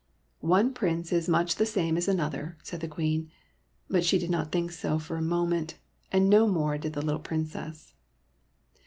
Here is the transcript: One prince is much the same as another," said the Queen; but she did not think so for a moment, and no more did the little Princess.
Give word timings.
One 0.55 0.73
prince 0.73 1.11
is 1.11 1.29
much 1.29 1.57
the 1.57 1.65
same 1.67 1.95
as 1.95 2.07
another," 2.07 2.57
said 2.63 2.79
the 2.79 2.87
Queen; 2.87 3.29
but 3.87 4.03
she 4.03 4.17
did 4.17 4.31
not 4.31 4.51
think 4.51 4.71
so 4.71 4.97
for 4.97 5.15
a 5.15 5.21
moment, 5.21 5.77
and 6.11 6.27
no 6.27 6.47
more 6.47 6.79
did 6.79 6.93
the 6.93 7.03
little 7.05 7.21
Princess. 7.21 7.93